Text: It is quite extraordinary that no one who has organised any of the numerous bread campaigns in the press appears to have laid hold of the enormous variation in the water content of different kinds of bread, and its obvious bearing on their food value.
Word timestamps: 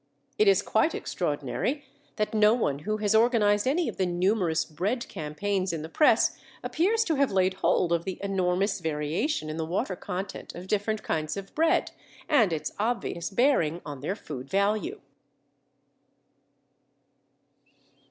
It 0.39 0.47
is 0.47 0.63
quite 0.63 0.95
extraordinary 0.95 1.85
that 2.15 2.33
no 2.33 2.55
one 2.55 2.79
who 2.79 2.97
has 2.97 3.13
organised 3.13 3.67
any 3.67 3.87
of 3.87 3.97
the 3.97 4.07
numerous 4.07 4.65
bread 4.65 5.07
campaigns 5.07 5.71
in 5.71 5.83
the 5.83 5.89
press 5.89 6.35
appears 6.63 7.03
to 7.03 7.17
have 7.17 7.31
laid 7.31 7.53
hold 7.53 7.91
of 7.91 8.03
the 8.03 8.17
enormous 8.23 8.79
variation 8.79 9.47
in 9.47 9.57
the 9.57 9.63
water 9.63 9.95
content 9.95 10.55
of 10.55 10.65
different 10.67 11.03
kinds 11.03 11.37
of 11.37 11.53
bread, 11.53 11.91
and 12.27 12.51
its 12.51 12.71
obvious 12.79 13.29
bearing 13.29 13.79
on 13.85 14.01
their 14.01 14.15
food 14.15 14.49
value. 14.49 15.01